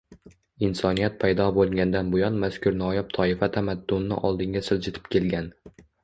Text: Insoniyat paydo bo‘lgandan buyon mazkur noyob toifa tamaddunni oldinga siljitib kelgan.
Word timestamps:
Insoniyat 0.67 1.17
paydo 1.23 1.43
bo‘lgandan 1.57 2.07
buyon 2.15 2.39
mazkur 2.43 2.77
noyob 2.79 3.11
toifa 3.17 3.49
tamaddunni 3.57 4.17
oldinga 4.31 4.63
siljitib 4.69 5.11
kelgan. 5.17 5.51